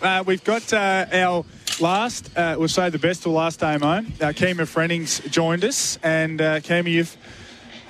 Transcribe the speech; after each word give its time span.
Uh, 0.00 0.22
we've 0.24 0.44
got 0.44 0.72
uh, 0.72 1.06
our 1.12 1.44
last, 1.80 2.30
uh, 2.36 2.54
we'll 2.56 2.68
say 2.68 2.88
the 2.88 2.98
best 2.98 3.24
till 3.24 3.32
last 3.32 3.58
day 3.58 3.76
home. 3.78 4.06
Uh, 4.20 4.26
Kima 4.26 4.64
Frennings 4.64 5.28
joined 5.28 5.64
us. 5.64 5.98
And 6.04 6.40
uh, 6.40 6.60
Kima, 6.60 6.88
you've, 6.88 7.16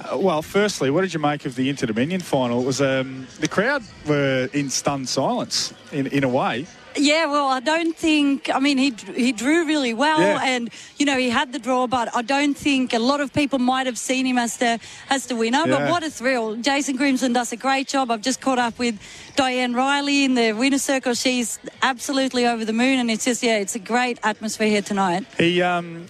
uh, 0.01 0.17
well, 0.17 0.41
firstly, 0.41 0.91
what 0.91 1.03
did 1.03 1.13
you 1.13 1.21
make 1.21 1.45
of 1.45 1.55
the 1.55 1.69
Inter 1.69 1.87
Dominion 1.87 2.23
final? 2.23 2.63
It 2.63 2.67
was, 2.67 2.81
um, 2.81 3.27
the 3.41 3.49
crowd 3.49 3.83
were 4.07 4.49
in 4.55 4.71
stunned 4.71 5.09
silence 5.09 5.75
in, 5.93 6.07
in 6.07 6.25
a 6.25 6.29
way. 6.29 6.67
Yeah, 6.97 7.27
well, 7.27 7.47
I 7.49 7.61
don't 7.61 7.97
think. 7.97 8.51
I 8.53 8.59
mean, 8.59 8.79
he 8.79 8.91
he 9.15 9.33
drew 9.33 9.67
really 9.67 9.95
well, 9.95 10.21
Yeah. 10.21 10.41
and 10.43 10.71
you 10.97 11.07
know 11.07 11.17
he 11.17 11.31
had 11.31 11.53
the 11.53 11.59
draw, 11.59 11.87
but 11.87 12.15
I 12.15 12.23
don't 12.23 12.57
think 12.57 12.93
a 12.93 12.99
lot 12.99 13.21
of 13.21 13.33
people 13.33 13.59
might 13.59 13.87
have 13.87 13.99
seen 13.99 14.27
him 14.27 14.39
as 14.39 14.57
the 14.57 14.81
as 15.11 15.27
the 15.27 15.37
winner. 15.37 15.59
Yeah. 15.67 15.79
But 15.79 15.91
what 15.91 16.03
a 16.03 16.11
thrill! 16.11 16.57
Jason 16.57 16.97
Grimson 16.97 17.33
does 17.33 17.53
a 17.53 17.57
great 17.57 17.89
job. 17.89 18.11
I've 18.11 18.23
just 18.23 18.41
caught 18.41 18.59
up 18.59 18.79
with 18.79 18.99
Diane 19.37 19.75
Riley 19.75 20.25
in 20.25 20.35
the 20.35 20.53
winner 20.53 20.79
circle. 20.79 21.15
She's 21.15 21.59
absolutely 21.83 22.47
over 22.47 22.65
the 22.65 22.73
moon, 22.73 22.99
and 22.99 23.11
it's 23.11 23.25
just 23.25 23.43
yeah, 23.43 23.59
it's 23.59 23.75
a 23.77 23.81
great 23.81 24.19
atmosphere 24.25 24.69
here 24.69 24.83
tonight. 24.83 25.25
He, 25.37 25.63
um, 25.63 26.07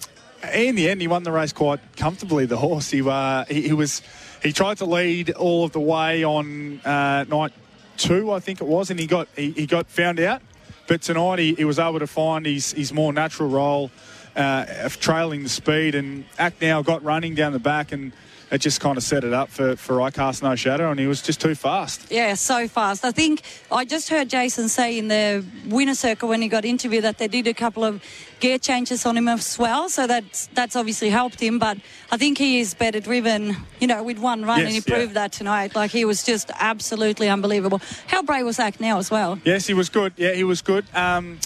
in 0.53 0.75
the 0.75 0.89
end, 0.89 1.01
he 1.01 1.07
won 1.07 1.23
the 1.23 1.31
race 1.31 1.53
quite 1.53 1.79
comfortably. 1.97 2.45
The 2.45 2.57
horse, 2.57 2.89
he, 2.89 3.01
uh, 3.07 3.45
he, 3.49 3.61
he 3.63 3.73
was, 3.73 4.01
he 4.41 4.53
tried 4.53 4.77
to 4.77 4.85
lead 4.85 5.31
all 5.31 5.65
of 5.65 5.73
the 5.73 5.81
way 5.81 6.23
on 6.23 6.79
uh, 6.85 7.25
night 7.27 7.51
two, 7.97 8.31
I 8.31 8.39
think 8.39 8.61
it 8.61 8.67
was, 8.67 8.89
and 8.89 8.99
he 8.99 9.05
got 9.05 9.27
he, 9.35 9.51
he 9.51 9.65
got 9.67 9.87
found 9.89 10.19
out. 10.19 10.41
But 10.89 11.03
tonight, 11.03 11.37
he, 11.37 11.53
he 11.53 11.65
was 11.65 11.77
able 11.77 11.99
to 11.99 12.07
find 12.07 12.47
his 12.47 12.71
his 12.73 12.91
more 12.91 13.13
natural 13.13 13.47
role 13.47 13.91
uh, 14.35 14.65
of 14.81 14.99
trailing 14.99 15.43
the 15.43 15.49
speed, 15.49 15.93
and 15.93 16.25
Act 16.39 16.63
now 16.63 16.81
got 16.81 17.03
running 17.03 17.35
down 17.35 17.53
the 17.53 17.59
back 17.59 17.91
and. 17.91 18.11
It 18.51 18.61
just 18.61 18.81
kind 18.81 18.97
of 18.97 19.03
set 19.03 19.23
it 19.23 19.31
up 19.31 19.49
for, 19.49 19.75
for 19.75 20.01
I 20.01 20.09
Cast 20.09 20.41
No 20.41 20.55
Shadow, 20.55 20.89
and 20.89 20.99
he 20.99 21.05
was 21.05 21.21
just 21.21 21.39
too 21.39 21.53
fast. 21.53 22.11
Yeah, 22.11 22.33
so 22.33 22.67
fast. 22.67 23.05
I 23.05 23.11
think 23.11 23.43
I 23.71 23.85
just 23.85 24.09
heard 24.09 24.27
Jason 24.27 24.69
say 24.69 24.97
in 24.97 25.07
the 25.07 25.45
winner 25.67 25.93
circle 25.93 26.29
when 26.29 26.41
he 26.41 26.47
got 26.47 26.65
interviewed 26.65 27.03
that 27.03 27.19
they 27.19 27.27
did 27.27 27.45
a 27.45 27.53
couple 27.53 27.83
of 27.85 28.01
gear 28.39 28.57
changes 28.57 29.05
on 29.05 29.15
him 29.17 29.27
as 29.27 29.59
well, 29.59 29.87
so 29.87 30.07
that's 30.07 30.47
that's 30.47 30.75
obviously 30.75 31.11
helped 31.11 31.39
him. 31.39 31.59
But 31.59 31.77
I 32.11 32.17
think 32.17 32.39
he 32.39 32.59
is 32.59 32.73
better 32.73 32.99
driven, 32.99 33.55
you 33.79 33.85
know, 33.85 34.01
with 34.01 34.17
one 34.17 34.43
run, 34.43 34.61
and 34.61 34.73
Yes, 34.73 34.83
he 34.83 34.91
yeah. 34.91 34.97
proved 34.97 35.13
that 35.13 35.31
tonight. 35.31 35.75
Like 35.75 35.91
he 35.91 36.03
was 36.03 36.23
just 36.23 36.49
absolutely 36.59 37.29
unbelievable. 37.29 37.81
How 38.07 38.23
brave 38.23 38.45
was 38.45 38.57
Act 38.57 38.79
now 38.79 38.97
as 38.97 39.11
well? 39.11 39.39
Yes, 39.45 39.67
he 39.67 39.75
was 39.75 39.89
good. 39.89 40.13
Yeah, 40.17 40.33
he 40.33 40.43
was 40.43 40.63
good. 40.63 40.85
Um, 40.95 41.37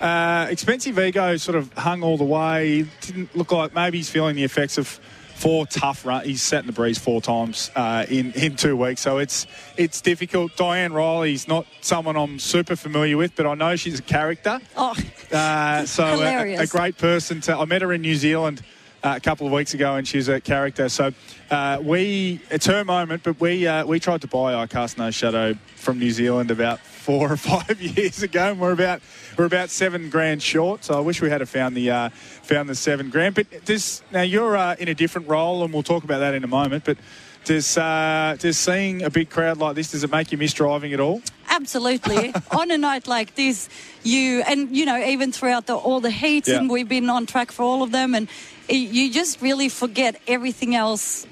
uh, 0.00 0.46
expensive 0.48 0.96
ego 0.98 1.36
sort 1.38 1.56
of 1.56 1.72
hung 1.72 2.04
all 2.04 2.16
the 2.18 2.24
way. 2.24 2.82
He 2.84 2.86
didn't 3.00 3.34
look 3.34 3.50
like 3.50 3.74
maybe 3.74 3.96
he's 3.98 4.10
feeling 4.10 4.36
the 4.36 4.44
effects 4.44 4.78
of 4.78 5.00
four 5.36 5.66
tough 5.66 6.04
runs. 6.06 6.26
He's 6.26 6.42
set 6.42 6.60
in 6.60 6.66
the 6.66 6.72
breeze 6.72 6.98
four 6.98 7.20
times 7.20 7.70
uh, 7.76 8.06
in 8.08 8.32
in 8.32 8.56
two 8.56 8.76
weeks, 8.76 9.00
so 9.02 9.18
it's 9.18 9.46
it's 9.76 10.00
difficult. 10.00 10.56
Diane 10.56 10.92
Riley's 10.92 11.46
not 11.46 11.66
someone 11.82 12.16
I'm 12.16 12.38
super 12.38 12.74
familiar 12.76 13.16
with, 13.16 13.36
but 13.36 13.46
I 13.46 13.54
know 13.54 13.76
she's 13.76 13.98
a 13.98 14.02
character. 14.02 14.58
Oh, 14.76 14.94
Uh, 15.32 15.84
so 15.86 16.04
a, 16.04 16.54
a 16.56 16.66
great 16.66 16.96
person 16.98 17.40
to. 17.42 17.56
I 17.56 17.64
met 17.66 17.82
her 17.82 17.92
in 17.92 18.00
New 18.00 18.14
Zealand 18.14 18.62
uh, 19.06 19.14
a 19.16 19.20
couple 19.20 19.46
of 19.46 19.52
weeks 19.52 19.72
ago, 19.72 19.94
and 19.94 20.06
she's 20.06 20.26
a 20.28 20.40
character. 20.40 20.88
So 20.88 21.12
uh, 21.50 21.78
we, 21.80 22.40
it's 22.50 22.66
her 22.66 22.84
moment, 22.84 23.22
but 23.22 23.40
we 23.40 23.66
uh, 23.66 23.86
we 23.86 24.00
tried 24.00 24.20
to 24.22 24.26
buy 24.26 24.54
I 24.54 24.66
Cast 24.66 24.98
No 24.98 25.12
Shadow 25.12 25.54
from 25.76 26.00
New 26.00 26.10
Zealand 26.10 26.50
about 26.50 26.80
four 26.80 27.32
or 27.32 27.36
five 27.52 27.80
years 27.80 28.22
ago, 28.24 28.50
and 28.50 28.58
we're 28.60 28.72
about 28.72 29.00
we're 29.38 29.44
about 29.44 29.70
seven 29.70 30.10
grand 30.10 30.42
short. 30.42 30.82
So 30.82 30.94
I 30.94 31.00
wish 31.00 31.22
we 31.22 31.30
had 31.30 31.48
found 31.48 31.76
the 31.76 31.90
uh, 31.90 32.08
found 32.08 32.68
the 32.68 32.74
seven 32.74 33.10
grand. 33.10 33.36
But 33.36 33.48
this 33.64 34.02
now 34.10 34.22
you're 34.22 34.56
uh, 34.56 34.74
in 34.78 34.88
a 34.88 34.94
different 34.94 35.28
role, 35.28 35.62
and 35.62 35.72
we'll 35.72 35.84
talk 35.84 36.02
about 36.02 36.18
that 36.18 36.34
in 36.34 36.42
a 36.42 36.48
moment. 36.48 36.84
But 36.84 36.98
does 37.44 37.76
does 37.76 38.58
seeing 38.58 39.04
a 39.04 39.10
big 39.10 39.30
crowd 39.30 39.58
like 39.58 39.76
this 39.76 39.92
does 39.92 40.02
it 40.02 40.10
make 40.10 40.32
you 40.32 40.38
miss 40.38 40.52
driving 40.52 40.92
at 40.92 40.98
all? 40.98 41.22
Absolutely. 41.60 42.32
on 42.60 42.70
a 42.70 42.78
night 42.78 43.06
like 43.08 43.34
this, 43.34 43.68
you 44.02 44.42
and 44.46 44.58
you 44.76 44.84
know 44.86 44.98
even 45.14 45.32
throughout 45.32 45.66
the, 45.66 45.74
all 45.74 46.00
the 46.00 46.10
heats, 46.10 46.48
Yeah. 46.48 46.58
and 46.58 46.70
we've 46.70 46.88
been 46.88 47.10
on 47.10 47.26
track 47.26 47.50
for 47.52 47.62
all 47.62 47.82
of 47.82 47.90
them, 47.90 48.14
and 48.14 48.28
you 48.68 49.10
just 49.12 49.40
really 49.42 49.68
forget 49.68 50.20
everything 50.26 50.74
else. 50.74 51.26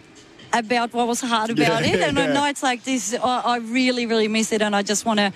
About 0.56 0.93
what 0.93 1.09
was 1.09 1.21
hard 1.21 1.50
about 1.50 1.82
Yeah, 1.82 1.94
it, 1.94 2.00
and 2.00 2.16
yeah. 2.21 2.26
on 2.26 2.32
nights 2.32 2.62
like 2.62 2.84
this, 2.84 3.12
I, 3.12 3.41
I 3.54 3.56
really, 3.59 4.06
really 4.06 4.28
miss 4.28 4.53
it, 4.53 4.62
and 4.62 4.76
I 4.76 4.82
just 4.82 5.04
want 5.04 5.19
to 5.19 5.32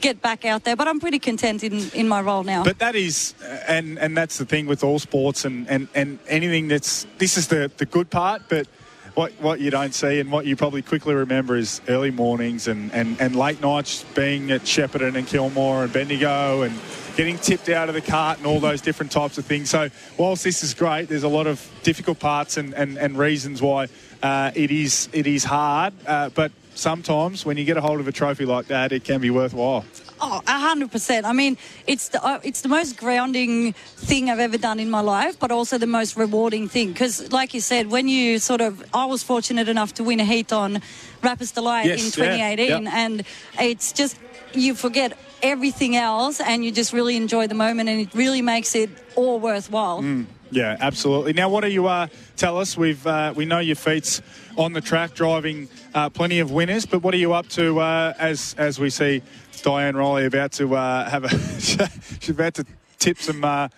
get 0.00 0.22
back 0.22 0.46
out 0.46 0.64
there. 0.64 0.76
But 0.76 0.88
I'm 0.88 0.98
pretty 0.98 1.18
content 1.18 1.62
in, 1.62 1.90
in 1.92 2.08
my 2.08 2.22
role 2.22 2.42
now. 2.42 2.64
But 2.64 2.78
that 2.78 2.94
is, 2.96 3.34
and 3.68 3.98
and 3.98 4.16
that's 4.16 4.38
the 4.38 4.46
thing 4.46 4.66
with 4.66 4.82
all 4.82 4.98
sports 4.98 5.44
and, 5.44 5.68
and, 5.68 5.88
and 5.94 6.18
anything 6.26 6.68
that's 6.68 7.06
this 7.18 7.36
is 7.36 7.48
the, 7.48 7.70
the 7.76 7.84
good 7.84 8.08
part, 8.08 8.48
but 8.48 8.66
what 9.14 9.32
what 9.40 9.60
you 9.60 9.70
don't 9.70 9.94
see 9.94 10.20
and 10.20 10.32
what 10.32 10.46
you 10.46 10.56
probably 10.56 10.82
quickly 10.82 11.14
remember 11.14 11.56
is 11.56 11.80
early 11.88 12.10
mornings 12.10 12.68
and, 12.68 12.92
and, 12.92 13.20
and 13.20 13.36
late 13.36 13.60
nights 13.60 14.04
being 14.14 14.50
at 14.50 14.62
Shepparton 14.62 15.16
and 15.16 15.26
Kilmore 15.26 15.84
and 15.84 15.92
Bendigo 15.92 16.62
and 16.62 16.78
getting 17.16 17.36
tipped 17.38 17.68
out 17.68 17.88
of 17.88 17.94
the 17.94 18.00
cart 18.00 18.38
and 18.38 18.46
all 18.46 18.58
those 18.58 18.80
different 18.80 19.12
types 19.12 19.36
of 19.36 19.44
things. 19.44 19.68
So 19.68 19.90
whilst 20.16 20.44
this 20.44 20.62
is 20.62 20.72
great, 20.72 21.08
there's 21.08 21.24
a 21.24 21.28
lot 21.28 21.46
of 21.46 21.70
difficult 21.82 22.18
parts 22.20 22.56
and, 22.56 22.74
and, 22.74 22.96
and 22.96 23.18
reasons 23.18 23.60
why 23.60 23.88
uh, 24.22 24.50
it 24.54 24.70
is 24.70 25.08
it 25.12 25.26
is 25.26 25.44
hard, 25.44 25.92
uh, 26.06 26.30
but. 26.30 26.52
Sometimes, 26.74 27.44
when 27.44 27.56
you 27.56 27.64
get 27.64 27.76
a 27.76 27.80
hold 27.80 28.00
of 28.00 28.08
a 28.08 28.12
trophy 28.12 28.44
like 28.46 28.66
that, 28.68 28.92
it 28.92 29.04
can 29.04 29.20
be 29.20 29.30
worthwhile. 29.30 29.84
Oh, 30.20 30.40
a 30.46 30.58
hundred 30.58 30.92
percent. 30.92 31.26
I 31.26 31.32
mean, 31.32 31.58
it's 31.86 32.08
the 32.08 32.24
uh, 32.24 32.38
it's 32.44 32.62
the 32.62 32.68
most 32.68 32.96
grounding 32.96 33.72
thing 33.72 34.30
I've 34.30 34.38
ever 34.38 34.56
done 34.56 34.78
in 34.78 34.88
my 34.88 35.00
life, 35.00 35.38
but 35.38 35.50
also 35.50 35.78
the 35.78 35.86
most 35.86 36.16
rewarding 36.16 36.68
thing. 36.68 36.92
Because, 36.92 37.32
like 37.32 37.54
you 37.54 37.60
said, 37.60 37.90
when 37.90 38.06
you 38.08 38.38
sort 38.38 38.60
of, 38.60 38.84
I 38.94 39.04
was 39.04 39.22
fortunate 39.22 39.68
enough 39.68 39.94
to 39.94 40.04
win 40.04 40.20
a 40.20 40.24
heat 40.24 40.52
on 40.52 40.80
Rappers 41.22 41.50
Delight 41.50 41.86
Yes, 41.86 42.16
in 42.16 42.24
yeah, 42.24 42.54
2018, 42.54 42.86
and 42.86 43.24
it's 43.58 43.92
just 43.92 44.16
you 44.54 44.74
forget 44.74 45.18
everything 45.42 45.96
else, 45.96 46.40
and 46.40 46.64
you 46.64 46.70
just 46.70 46.92
really 46.92 47.16
enjoy 47.16 47.48
the 47.48 47.54
moment, 47.54 47.88
and 47.88 48.00
it 48.00 48.14
really 48.14 48.42
makes 48.42 48.74
it 48.74 48.90
all 49.16 49.40
worthwhile. 49.40 50.02
Mm. 50.02 50.26
Yeah, 50.52 50.76
absolutely. 50.80 51.32
Now, 51.32 51.48
what 51.48 51.62
do 51.62 51.70
you 51.70 51.86
uh, 51.86 52.08
tell 52.36 52.58
us? 52.58 52.76
We've 52.76 53.04
uh, 53.06 53.32
we 53.34 53.44
know 53.46 53.58
your 53.58 53.76
feats 53.76 54.20
on 54.56 54.74
the 54.74 54.80
track, 54.80 55.14
driving 55.14 55.68
uh, 55.94 56.10
plenty 56.10 56.40
of 56.40 56.50
winners. 56.50 56.84
But 56.86 57.02
what 57.02 57.14
are 57.14 57.18
you 57.18 57.32
up 57.32 57.48
to 57.50 57.80
uh, 57.80 58.12
as 58.18 58.54
as 58.58 58.78
we 58.78 58.90
see 58.90 59.22
Diane 59.62 59.96
Riley 59.96 60.26
about 60.26 60.52
to 60.52 60.76
uh, 60.76 61.08
have 61.08 61.24
a 61.24 61.28
she's 61.60 62.28
about 62.30 62.54
to 62.54 62.66
tip 62.98 63.18
some. 63.18 63.42
Uh, 63.44 63.68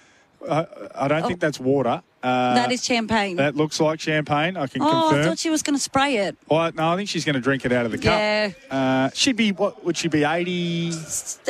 I, 0.50 0.66
I 0.94 1.08
don't 1.08 1.26
think 1.26 1.40
that's 1.40 1.58
water. 1.60 2.02
Uh, 2.22 2.54
that 2.54 2.72
is 2.72 2.84
champagne. 2.84 3.36
that 3.36 3.54
looks 3.54 3.80
like 3.80 4.00
champagne. 4.00 4.56
I 4.56 4.66
can 4.66 4.80
confirm. 4.80 5.14
oh, 5.14 5.20
I 5.20 5.24
thought 5.24 5.38
she 5.38 5.50
was 5.50 5.62
going 5.62 5.76
to 5.76 5.82
spray 5.82 6.16
it. 6.16 6.36
Well, 6.48 6.72
no, 6.74 6.90
I 6.92 6.96
think 6.96 7.08
she's 7.08 7.24
going 7.24 7.34
to 7.34 7.40
drink 7.40 7.64
it 7.64 7.72
out 7.72 7.84
of 7.86 7.92
the 7.92 7.98
cup. 7.98 8.18
Yeah. 8.18 8.50
Uh, 8.70 9.10
she'd 9.14 9.36
be 9.36 9.52
what? 9.52 9.84
Would 9.84 9.96
she 9.96 10.08
be 10.08 10.24
eighty? 10.24 10.92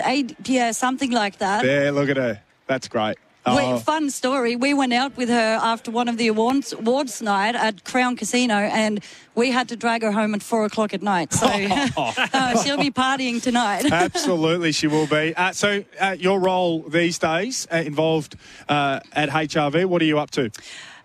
Eight, 0.05 0.37
yeah, 0.45 0.73
something 0.73 1.11
like 1.13 1.39
that. 1.39 1.63
There, 1.63 1.93
look 1.93 2.09
at 2.09 2.17
her. 2.17 2.41
That's 2.67 2.89
great. 2.89 3.17
Oh, 3.47 3.57
Wait, 3.57 3.83
fun 3.83 4.09
story. 4.09 4.57
We 4.57 4.73
went 4.73 4.95
out 4.95 5.17
with 5.19 5.29
her 5.29 5.59
after 5.63 5.91
one 5.91 6.09
of 6.09 6.17
the 6.17 6.29
awards, 6.29 6.73
awards 6.73 7.21
night 7.21 7.55
at 7.55 7.85
Crown 7.85 8.17
Casino, 8.17 8.55
and 8.55 9.05
we 9.35 9.51
had 9.51 9.69
to 9.69 9.77
drag 9.77 10.03
her 10.03 10.13
home 10.13 10.35
at 10.35 10.43
four 10.43 10.65
o'clock 10.65 10.95
at 10.95 11.03
night. 11.03 11.33
So 11.35 11.47
uh, 11.97 12.63
she'll 12.63 12.79
be 12.79 12.91
partying 12.91 13.43
tonight. 13.43 13.85
Absolutely, 13.93 14.73
she 14.73 14.87
will 14.87 15.07
be. 15.07 15.35
Uh, 15.37 15.53
so, 15.53 15.85
uh, 16.01 16.17
your 16.19 16.41
role 16.41 16.83
these 16.89 17.19
days 17.19 17.67
uh, 17.71 17.77
involved 17.77 18.37
uh, 18.69 19.01
at 19.13 19.29
HRV. 19.29 19.85
What 19.87 20.01
are 20.01 20.07
you 20.07 20.19
up 20.19 20.31
to? 20.33 20.51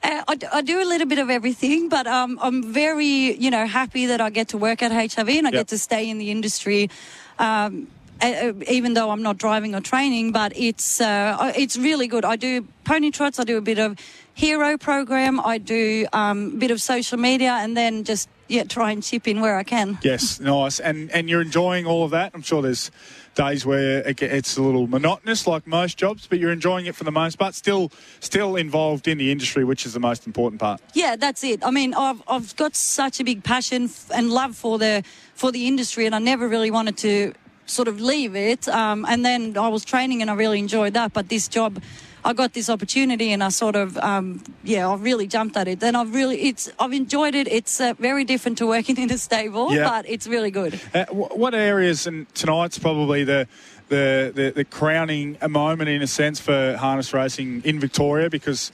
Uh, 0.02 0.24
I, 0.30 0.38
I 0.54 0.62
do 0.62 0.82
a 0.82 0.86
little 0.88 1.08
bit 1.08 1.20
of 1.20 1.30
everything, 1.30 1.90
but 1.90 2.08
um, 2.08 2.40
I'm 2.42 2.72
very, 2.72 3.36
you 3.36 3.52
know, 3.52 3.66
happy 3.68 4.06
that 4.06 4.22
I 4.22 4.30
get 4.30 4.48
to 4.50 4.58
work 4.58 4.82
at 4.82 4.94
HRV 4.94 5.30
and 5.40 5.46
I 5.46 5.50
Yep. 5.50 5.60
get 5.60 5.68
to 5.70 5.78
stay 5.78 6.10
in 6.10 6.20
the 6.20 6.32
industry. 6.32 6.90
Um, 7.38 7.88
uh, 8.22 8.26
uh, 8.26 8.54
even 8.68 8.94
though 8.94 9.12
I'm 9.12 9.22
not 9.22 9.38
driving 9.38 9.76
or 9.76 9.82
training, 9.82 10.32
but 10.32 10.52
it's 10.56 11.02
uh, 11.02 11.54
it's 11.56 11.78
really 11.78 12.08
good. 12.08 12.26
I 12.26 12.36
do 12.36 12.68
pony 12.84 13.12
trots. 13.12 13.40
I 13.40 13.44
do 13.44 13.58
a 13.58 13.62
bit 13.62 13.80
of 13.80 13.98
hero 14.34 14.78
program. 14.78 15.40
I 15.40 15.58
do 15.58 16.06
um, 16.14 16.54
a 16.54 16.58
bit 16.58 16.72
of 16.72 16.82
social 16.82 17.18
media, 17.18 17.52
and 17.52 17.76
then 17.76 18.04
just 18.04 18.30
yeah, 18.48 18.64
try 18.64 18.92
and 18.92 19.04
chip 19.04 19.28
in 19.28 19.42
where 19.42 19.58
I 19.58 19.64
can. 19.64 20.00
Yes, 20.02 20.40
nice. 20.56 20.80
And 20.80 21.12
and 21.12 21.30
you're 21.30 21.42
enjoying 21.42 21.86
all 21.86 22.04
of 22.04 22.12
that. 22.12 22.32
I'm 22.34 22.42
sure 22.42 22.62
there's 22.62 22.92
days 23.36 23.66
where 23.66 24.06
it 24.08 24.22
it's 24.22 24.58
a 24.58 24.62
little 24.62 24.88
monotonous, 24.88 25.48
like 25.48 25.66
most 25.66 25.98
jobs, 25.98 26.28
but 26.28 26.40
you're 26.40 26.52
enjoying 26.52 26.88
it 26.88 26.96
for 26.96 27.06
the 27.06 27.12
most 27.12 27.38
part. 27.38 27.56
Still, 27.56 27.92
still 28.20 28.56
involved 28.58 29.08
in 29.08 29.18
the 29.18 29.32
industry, 29.32 29.64
which 29.64 29.86
is 29.86 29.94
the 29.94 30.00
most 30.00 30.28
important 30.28 30.60
part. 30.60 30.82
Yeah, 30.94 31.16
that's 31.16 31.44
it. 31.44 31.64
I 31.64 31.72
mean, 31.72 31.94
I've 31.94 32.22
I've 32.28 32.56
got 32.58 32.76
such 32.76 33.20
a 33.20 33.24
big 33.24 33.44
passion 33.44 33.90
and 34.14 34.30
love 34.30 34.56
for 34.56 34.78
the 34.78 35.04
for 35.36 35.52
the 35.52 35.68
industry, 35.68 36.06
and 36.06 36.14
I 36.14 36.20
never 36.20 36.48
really 36.48 36.72
wanted 36.72 36.98
to 36.98 37.34
sort 37.70 37.88
of 37.88 38.00
leave 38.02 38.36
it. 38.36 38.68
Um, 38.68 39.06
and 39.08 39.24
then 39.24 39.58
I 39.58 39.68
was 39.70 39.86
training, 39.86 40.22
and 40.22 40.30
I 40.30 40.34
really 40.34 40.60
enjoyed 40.60 40.94
that. 40.94 41.14
But 41.14 41.30
this 41.30 41.48
job. 41.48 41.82
I 42.22 42.34
got 42.34 42.52
this 42.52 42.70
opportunity 42.70 43.32
and 43.32 43.42
I 43.42 43.48
sort 43.48 43.78
of, 43.78 43.98
um, 43.98 44.44
yeah, 44.66 44.90
I 44.90 44.96
really 44.96 45.26
jumped 45.26 45.56
at 45.56 45.70
it. 45.70 45.80
Then 45.80 45.96
I've 45.96 46.14
really, 46.14 46.42
it's, 46.50 46.70
I've 46.78 46.92
enjoyed 46.92 47.34
it. 47.34 47.48
It's 47.48 47.80
uh, 47.80 47.94
very 47.98 48.26
different 48.26 48.58
to 48.58 48.68
working 48.68 48.98
in 48.98 49.10
a 49.10 49.18
stable, 49.18 49.72
Yeah. 49.72 49.88
but 49.88 50.06
it's 50.06 50.28
really 50.28 50.52
good. 50.52 50.74
Uh, 50.94 51.06
wh- 51.06 51.38
what 51.38 51.56
areas, 51.56 52.06
and 52.08 52.28
tonight's 52.36 52.78
probably 52.78 53.24
the, 53.24 53.48
the, 53.88 54.34
the, 54.36 54.52
the 54.54 54.66
crowning 54.66 55.38
moment 55.48 55.90
in 55.90 56.02
a 56.02 56.08
sense 56.08 56.42
for 56.42 56.76
harness 56.76 57.14
racing 57.14 57.62
in 57.64 57.80
Victoria 57.80 58.30
because 58.30 58.74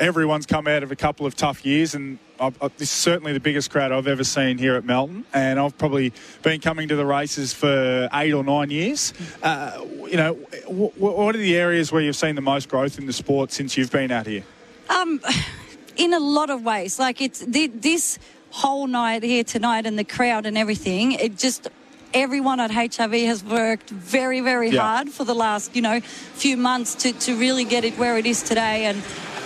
everyone's 0.00 0.46
come 0.46 0.66
out 0.66 0.82
of 0.82 0.90
a 0.90 0.96
couple 0.96 1.26
of 1.26 1.36
tough 1.36 1.64
years, 1.64 1.94
and 1.94 2.18
I've, 2.40 2.60
I, 2.60 2.68
this 2.68 2.90
is 2.90 2.90
certainly 2.90 3.32
the 3.32 3.40
biggest 3.40 3.70
crowd 3.70 3.92
I've 3.92 4.06
ever 4.06 4.24
seen 4.24 4.58
here 4.58 4.74
at 4.74 4.84
Melton. 4.84 5.24
And 5.32 5.60
I've 5.60 5.76
probably 5.78 6.12
been 6.42 6.60
coming 6.60 6.88
to 6.88 6.96
the 6.96 7.06
races 7.06 7.52
for 7.52 8.08
eight 8.12 8.32
or 8.32 8.42
nine 8.42 8.70
years. 8.70 9.12
Uh, 9.42 9.84
you 10.08 10.16
know, 10.16 10.34
w- 10.64 10.92
what 10.96 11.34
are 11.34 11.38
the 11.38 11.56
areas 11.56 11.92
where 11.92 12.02
you've 12.02 12.16
seen 12.16 12.34
the 12.34 12.40
most 12.40 12.68
growth 12.68 12.98
in 12.98 13.06
the 13.06 13.12
sport 13.12 13.52
since 13.52 13.76
you've 13.76 13.92
been 13.92 14.10
out 14.10 14.26
here? 14.26 14.42
Um, 14.88 15.20
in 15.96 16.14
a 16.14 16.20
lot 16.20 16.50
of 16.50 16.64
ways, 16.64 16.98
like 16.98 17.20
it's 17.20 17.44
this 17.46 18.18
whole 18.50 18.86
night 18.86 19.22
here 19.22 19.44
tonight 19.44 19.86
and 19.86 19.98
the 19.98 20.04
crowd 20.04 20.46
and 20.46 20.58
everything. 20.58 21.12
It 21.12 21.36
just 21.38 21.68
everyone 22.12 22.58
at 22.58 22.70
HRV 22.70 23.26
has 23.26 23.44
worked 23.44 23.90
very, 23.90 24.40
very 24.40 24.70
yeah. 24.70 24.80
hard 24.80 25.10
for 25.10 25.24
the 25.24 25.34
last, 25.34 25.76
you 25.76 25.82
know, 25.82 26.00
few 26.00 26.56
months 26.56 26.94
to, 26.96 27.12
to 27.12 27.38
really 27.38 27.64
get 27.64 27.84
it 27.84 27.96
where 27.98 28.16
it 28.18 28.26
is 28.26 28.42
today. 28.42 28.86
And 28.86 29.02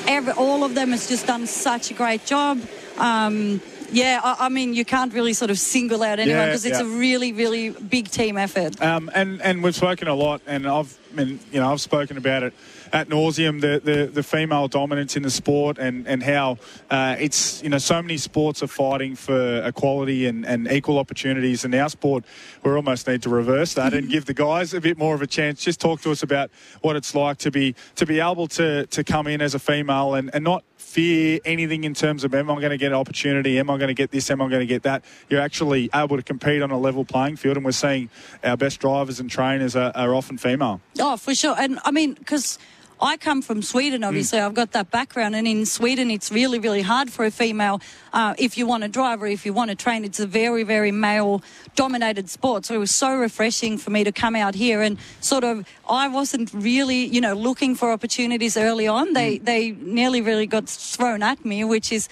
every, 0.07 0.33
all 0.33 0.65
of 0.65 0.75
them 0.75 0.91
has 0.91 1.09
just 1.09 1.27
done 1.27 1.47
such 1.47 1.91
a 1.91 1.95
great 1.95 2.25
job. 2.25 2.61
Um, 2.99 3.61
yeah, 3.91 4.21
I, 4.23 4.47
I, 4.47 4.49
mean, 4.49 4.75
you 4.75 4.85
can't 4.85 5.13
really 5.13 5.33
sort 5.33 5.51
of 5.51 5.59
single 5.59 6.03
out 6.03 6.19
anyone 6.19 6.47
because 6.47 6.65
yeah, 6.65 6.73
it's 6.73 6.81
yeah. 6.81 6.87
a 6.87 6.99
really, 6.99 7.33
really 7.33 7.71
big 7.71 8.11
team 8.11 8.37
effort. 8.37 8.81
Um, 8.83 9.11
and 9.15 9.41
and 9.43 9.63
we've 9.63 9.75
spoken 9.75 10.09
a 10.09 10.15
lot, 10.15 10.41
and 10.47 10.67
I've, 10.67 10.97
been, 11.17 11.41
you 11.53 11.61
know, 11.61 11.73
I've 11.73 11.81
spoken 11.81 12.17
about 12.17 12.43
it 12.43 12.55
at 12.93 13.09
nauseum 13.09 13.61
the, 13.61 13.81
the, 13.83 14.07
the, 14.07 14.23
female 14.23 14.69
dominance 14.69 15.17
in 15.17 15.25
the 15.25 15.31
sport 15.31 15.79
and, 15.79 16.07
and 16.07 16.23
how 16.23 16.59
uh, 16.91 17.17
it's, 17.19 17.61
you 17.63 17.69
know, 17.69 17.79
so 17.79 18.01
many 18.01 18.17
sports 18.17 18.63
are 18.63 18.69
fighting 18.69 19.17
for 19.17 19.63
equality 19.65 20.27
and, 20.27 20.47
and 20.47 20.71
equal 20.71 20.99
opportunities. 20.99 21.65
And 21.65 21.75
our 21.75 21.89
sport, 21.89 22.25
we 22.63 22.71
almost 22.71 23.09
need 23.09 23.23
to 23.23 23.29
reverse 23.29 23.75
that 23.75 23.95
and 23.95 24.09
give 24.09 24.27
the 24.27 24.35
guys 24.35 24.75
a 24.75 24.81
bit 24.81 24.97
more 24.97 25.15
of 25.15 25.23
a 25.23 25.27
chance. 25.27 25.65
Just 25.65 25.81
talk 25.81 26.03
to 26.03 26.13
us 26.13 26.23
about 26.23 26.51
what 26.83 26.95
it's 26.95 27.15
like 27.15 27.39
to 27.39 27.51
be 27.51 27.75
to 27.97 28.07
be 28.07 28.21
able 28.21 28.47
to, 28.49 28.87
to 28.87 29.03
come 29.03 29.27
in 29.27 29.41
as 29.41 29.55
a 29.55 29.59
female 29.59 30.15
and, 30.15 30.31
and 30.33 30.45
not 30.45 30.63
fear 30.95 31.41
anything 31.45 31.83
in 31.83 31.93
terms 31.93 32.23
of 32.23 32.33
am 32.35 32.49
I 32.49 32.55
going 32.55 32.71
to 32.71 32.77
get 32.77 32.93
an 32.93 32.99
opportunity? 32.99 33.59
Am 33.59 33.69
I 33.69 33.79
going 33.79 33.89
to 33.89 33.95
get 33.95 34.13
this? 34.13 34.31
Am 34.31 34.41
I 34.41 34.49
going 34.49 34.61
to 34.61 34.67
get 34.67 34.85
that? 34.85 35.05
You're 35.29 35.41
actually 35.41 35.91
able 35.93 36.17
to 36.17 36.23
compete 36.23 36.63
on 36.63 36.71
a 36.71 36.79
level 36.79 37.05
playing 37.05 37.35
field, 37.35 37.57
and 37.57 37.65
we're 37.65 37.73
seeing 37.73 38.11
our 38.45 38.57
best 38.57 38.79
drivers 38.79 39.19
and 39.19 39.29
trainers 39.29 39.75
are, 39.75 39.91
are 39.97 40.15
often 40.15 40.39
female. 40.39 40.81
Oh, 41.07 41.19
for 41.19 41.35
sure. 41.35 41.55
And 41.59 41.79
I 41.85 41.91
mean, 41.91 42.15
because 42.15 42.59
I 42.99 43.19
come 43.19 43.43
from 43.43 43.61
Sweden, 43.61 44.01
mm. 44.01 44.09
obviously. 44.09 44.39
Mm. 44.39 44.47
I've 44.47 44.55
got 44.55 44.73
that 44.73 44.91
background. 44.91 45.37
And 45.37 45.47
in 45.47 45.67
Sweden, 45.67 46.11
it's 46.11 46.33
really, 46.33 46.59
really 46.59 46.81
hard 46.81 47.13
for 47.13 47.27
a 47.27 47.31
female 47.31 47.83
uh, 48.15 48.33
if 48.39 48.57
you 48.57 48.67
want 48.67 48.85
to 48.85 48.89
drive 48.89 49.23
or 49.23 49.27
if 49.27 49.45
you 49.45 49.53
want 49.53 49.69
to 49.69 49.77
train. 49.77 50.03
It's 50.07 50.19
a 50.19 50.27
very, 50.27 50.63
very 50.63 50.93
male 50.93 51.43
dominated 51.77 52.31
sport. 52.31 52.65
So 52.65 52.75
it 52.75 52.79
was 52.79 52.95
so 52.95 53.15
refreshing 53.15 53.77
for 53.77 53.91
me 53.91 54.03
to 54.03 54.13
come 54.13 54.35
out 54.35 54.55
here 54.55 54.81
and 54.81 54.97
sort 55.21 55.45
of, 55.45 55.69
I 55.91 56.09
wasn't 56.09 56.51
really, 56.55 57.05
you 57.05 57.21
know, 57.21 57.35
looking 57.35 57.75
for 57.75 57.93
opportunities 57.93 58.57
early 58.57 58.89
on. 58.89 59.13
They, 59.13 59.39
mm. 59.39 59.45
they 59.45 59.73
nearly 59.73 60.23
really 60.23 60.47
got 60.47 60.71
thrown 60.71 61.23
at 61.23 61.45
me, 61.45 61.65
which 61.65 61.93
is, 61.93 62.09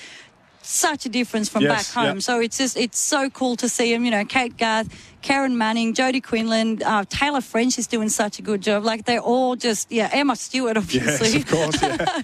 such 0.73 1.07
a 1.07 1.09
difference 1.09 1.49
from 1.49 1.63
yes, 1.63 1.89
back 1.89 1.95
home. 1.95 2.17
Yep. 2.17 2.23
So 2.23 2.41
it's 2.41 2.59
just 2.59 2.77
it's 2.77 2.99
so 2.99 3.31
cool 3.31 3.57
to 3.57 3.69
see 3.69 3.93
them. 3.93 4.05
You 4.05 4.11
know, 4.11 4.25
Kate 4.25 4.57
Gath, 4.57 4.89
Kerryn 5.23 5.55
Manning, 5.55 5.95
Jodie 5.95 6.23
Quinlan, 6.23 6.83
uh, 6.83 7.05
Tayla 7.05 7.43
French 7.43 7.79
is 7.79 7.87
doing 7.87 8.09
such 8.09 8.39
a 8.39 8.43
good 8.43 8.61
job. 8.61 8.85
Like 8.85 9.05
they're 9.05 9.21
all 9.21 9.57
just 9.57 9.91
yeah, 9.91 10.11
Emma 10.13 10.37
Stewart 10.37 10.77
obviously. 10.83 11.31
Yes, 11.31 11.37
of 11.37 11.49
course. 11.49 11.83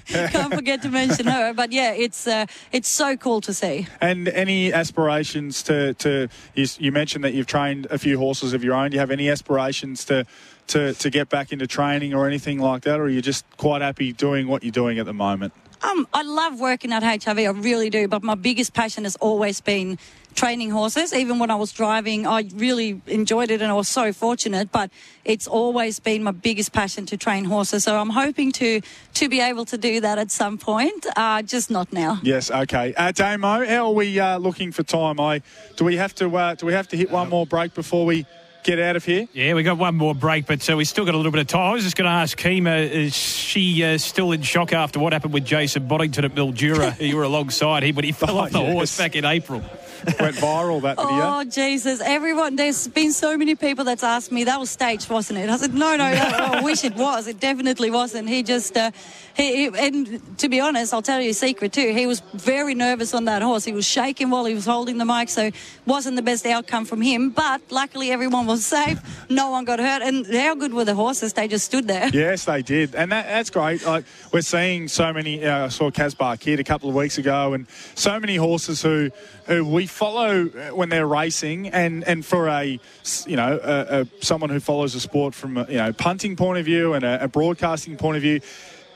Yeah. 0.08 0.28
Can't 0.30 0.54
forget 0.54 0.82
to 0.82 0.88
mention 0.88 1.26
her. 1.26 1.52
But 1.52 1.72
yeah, 1.72 1.92
it's 1.92 2.26
uh, 2.26 2.46
it's 2.72 2.88
so 2.88 3.16
cool 3.16 3.40
to 3.42 3.54
see. 3.54 3.86
And 4.00 4.28
any 4.28 4.72
aspirations 4.72 5.62
to 5.64 5.94
to 5.94 6.28
you, 6.54 6.66
you 6.78 6.92
mentioned 6.92 7.24
that 7.24 7.34
you've 7.34 7.46
trained 7.46 7.86
a 7.90 7.98
few 7.98 8.18
horses 8.18 8.52
of 8.52 8.64
your 8.64 8.74
own. 8.74 8.90
Do 8.90 8.94
you 8.94 9.00
have 9.00 9.10
any 9.10 9.28
aspirations 9.30 10.04
to 10.06 10.24
to, 10.68 10.94
to 10.94 11.10
get 11.10 11.28
back 11.28 11.50
into 11.52 11.66
training 11.66 12.14
or 12.14 12.26
anything 12.26 12.58
like 12.58 12.82
that, 12.82 13.00
or 13.00 13.04
are 13.04 13.08
you 13.08 13.22
just 13.22 13.44
quite 13.56 13.82
happy 13.82 14.12
doing 14.12 14.48
what 14.48 14.62
you're 14.62 14.70
doing 14.70 14.98
at 14.98 15.06
the 15.06 15.14
moment? 15.14 15.52
Um, 15.82 16.08
I 16.12 16.22
love 16.22 16.60
working 16.60 16.92
at 16.92 17.02
HRV, 17.02 17.46
I 17.46 17.50
really 17.50 17.90
do, 17.90 18.08
but 18.08 18.22
my 18.22 18.34
biggest 18.34 18.74
passion 18.74 19.04
has 19.04 19.16
always 19.16 19.60
been 19.60 19.98
training 20.34 20.70
horses. 20.70 21.12
Even 21.12 21.38
when 21.38 21.50
I 21.50 21.54
was 21.54 21.72
driving, 21.72 22.26
I 22.26 22.48
really 22.54 23.00
enjoyed 23.06 23.50
it 23.50 23.60
and 23.62 23.70
I 23.70 23.74
was 23.74 23.88
so 23.88 24.12
fortunate, 24.12 24.70
but 24.72 24.90
it's 25.24 25.46
always 25.46 26.00
been 26.00 26.22
my 26.22 26.30
biggest 26.30 26.72
passion 26.72 27.06
to 27.06 27.16
train 27.16 27.44
horses. 27.44 27.84
So 27.84 27.98
I'm 27.98 28.10
hoping 28.10 28.52
to 28.52 28.80
to 29.14 29.28
be 29.28 29.40
able 29.40 29.64
to 29.66 29.78
do 29.78 30.00
that 30.00 30.18
at 30.18 30.30
some 30.30 30.58
point, 30.58 31.06
uh, 31.16 31.42
just 31.42 31.70
not 31.70 31.92
now. 31.92 32.20
Yes, 32.22 32.50
okay. 32.50 32.94
Uh, 32.94 33.12
Damo, 33.12 33.66
how 33.66 33.86
are 33.86 33.92
we 33.92 34.18
uh, 34.20 34.38
looking 34.38 34.70
for 34.72 34.82
time? 34.84 35.18
I 35.18 35.42
do 35.76 35.84
we 35.84 35.96
have 35.96 36.14
to 36.16 36.36
uh, 36.36 36.54
do 36.54 36.66
we 36.66 36.72
have 36.72 36.88
to 36.88 36.96
hit 36.96 37.10
one 37.10 37.28
more 37.28 37.46
break 37.46 37.74
before 37.74 38.04
we 38.06 38.26
get 38.68 38.78
out 38.78 38.96
of 38.96 39.04
here? 39.04 39.26
Yeah, 39.32 39.54
we 39.54 39.62
got 39.62 39.78
one 39.78 39.96
more 39.96 40.14
break, 40.14 40.46
but 40.46 40.68
uh, 40.68 40.76
we 40.76 40.84
still 40.84 41.06
got 41.06 41.14
a 41.14 41.16
little 41.16 41.32
bit 41.32 41.40
of 41.40 41.46
time. 41.46 41.70
I 41.70 41.72
was 41.72 41.84
just 41.84 41.96
going 41.96 42.04
to 42.04 42.12
ask 42.12 42.38
Kima, 42.38 42.90
is 42.90 43.16
she 43.16 43.82
uh, 43.82 43.96
still 43.96 44.32
in 44.32 44.42
shock 44.42 44.74
after 44.74 44.98
what 44.98 45.14
happened 45.14 45.32
with 45.32 45.46
Jason 45.46 45.88
Boddington 45.88 46.26
at 46.26 46.34
Mildura? 46.34 47.00
you 47.00 47.16
were 47.16 47.22
alongside 47.22 47.82
him, 47.82 47.94
but 47.94 48.04
he 48.04 48.12
fell 48.12 48.36
oh, 48.36 48.40
off 48.40 48.50
the 48.50 48.60
yes. 48.60 48.72
horse 48.72 48.98
back 48.98 49.16
in 49.16 49.24
April. 49.24 49.62
Went 50.20 50.36
viral 50.36 50.80
that 50.82 50.96
video. 50.96 51.10
Oh 51.10 51.44
Jesus! 51.44 52.00
Everyone, 52.00 52.54
there's 52.54 52.86
been 52.86 53.12
so 53.12 53.36
many 53.36 53.56
people 53.56 53.84
that's 53.84 54.04
asked 54.04 54.30
me 54.30 54.44
that 54.44 54.60
was 54.60 54.70
staged, 54.70 55.10
wasn't 55.10 55.40
it? 55.40 55.50
I 55.50 55.56
said 55.56 55.74
no, 55.74 55.96
no. 55.96 56.12
no 56.12 56.20
I 56.20 56.62
wish 56.62 56.84
it 56.84 56.94
was. 56.94 57.26
It 57.26 57.40
definitely 57.40 57.90
wasn't. 57.90 58.28
He 58.28 58.44
just, 58.44 58.76
uh, 58.76 58.92
he, 59.34 59.68
he, 59.68 59.78
and 59.78 60.38
to 60.38 60.48
be 60.48 60.60
honest, 60.60 60.94
I'll 60.94 61.02
tell 61.02 61.20
you 61.20 61.30
a 61.30 61.34
secret 61.34 61.72
too. 61.72 61.92
He 61.92 62.06
was 62.06 62.20
very 62.34 62.74
nervous 62.74 63.12
on 63.12 63.24
that 63.24 63.42
horse. 63.42 63.64
He 63.64 63.72
was 63.72 63.86
shaking 63.86 64.30
while 64.30 64.44
he 64.44 64.54
was 64.54 64.66
holding 64.66 64.98
the 64.98 65.04
mic, 65.04 65.30
so 65.30 65.50
wasn't 65.84 66.14
the 66.14 66.22
best 66.22 66.46
outcome 66.46 66.84
from 66.84 67.00
him. 67.00 67.30
But 67.30 67.60
luckily, 67.70 68.12
everyone 68.12 68.46
was 68.46 68.57
safe. 68.60 69.00
No 69.30 69.50
one 69.50 69.64
got 69.64 69.78
hurt. 69.78 70.02
And 70.02 70.26
how 70.26 70.54
good 70.54 70.72
were 70.72 70.84
the 70.84 70.94
horses? 70.94 71.32
They 71.32 71.48
just 71.48 71.64
stood 71.64 71.86
there. 71.86 72.08
Yes, 72.08 72.44
they 72.44 72.62
did, 72.62 72.94
and 72.94 73.12
that, 73.12 73.26
that's 73.26 73.50
great. 73.50 73.84
Like 73.84 74.04
we're 74.32 74.40
seeing 74.40 74.88
so 74.88 75.12
many. 75.12 75.44
Uh, 75.44 75.66
I 75.66 75.68
saw 75.68 75.90
Casbar 75.90 76.38
Kid 76.38 76.60
a 76.60 76.64
couple 76.64 76.88
of 76.88 76.94
weeks 76.94 77.18
ago, 77.18 77.52
and 77.54 77.66
so 77.94 78.18
many 78.18 78.36
horses 78.36 78.82
who 78.82 79.10
who 79.46 79.64
we 79.64 79.86
follow 79.86 80.44
when 80.74 80.88
they're 80.88 81.06
racing, 81.06 81.68
and, 81.68 82.04
and 82.04 82.24
for 82.24 82.48
a 82.48 82.78
you 83.26 83.36
know 83.36 83.60
a, 83.62 84.00
a, 84.00 84.06
someone 84.20 84.50
who 84.50 84.60
follows 84.60 84.92
the 84.94 85.00
sport 85.00 85.34
from 85.34 85.56
a 85.56 85.66
you 85.68 85.78
know 85.78 85.92
punting 85.92 86.36
point 86.36 86.58
of 86.58 86.64
view 86.64 86.94
and 86.94 87.04
a, 87.04 87.24
a 87.24 87.28
broadcasting 87.28 87.96
point 87.96 88.16
of 88.16 88.22
view, 88.22 88.40